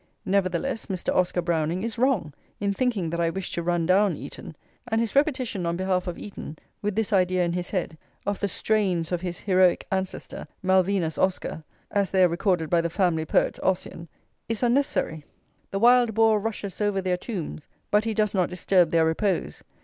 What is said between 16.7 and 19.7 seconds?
over their tombs, but he does not disturb their repose.